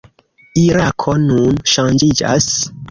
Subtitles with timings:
[0.61, 2.55] Irako nun ŝanĝiĝas.